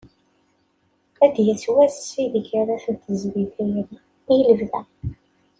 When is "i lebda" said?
4.33-4.81